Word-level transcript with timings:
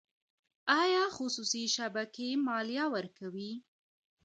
آیا 0.81 1.03
خصوصي 1.15 1.63
شبکې 1.75 2.27
مالیه 2.45 2.85
ورکوي؟ 2.95 3.51